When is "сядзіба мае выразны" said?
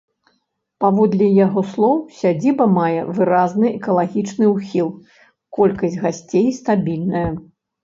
2.21-3.67